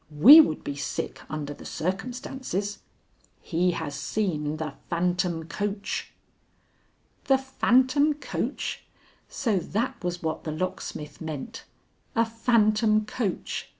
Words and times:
We 0.17 0.41
would 0.41 0.63
be 0.63 0.75
sick 0.75 1.21
under 1.29 1.53
the 1.53 1.63
circumstances. 1.63 2.79
He 3.39 3.69
has 3.73 3.93
seen 3.93 4.57
the 4.57 4.73
phantom 4.89 5.43
coach." 5.47 6.11
The 7.25 7.37
phantom 7.37 8.15
coach! 8.15 8.81
So 9.29 9.59
that 9.59 10.03
was 10.03 10.23
what 10.23 10.43
the 10.43 10.51
locksmith 10.53 11.21
meant. 11.21 11.65
A 12.15 12.25
phantom 12.25 13.05
coach! 13.05 13.69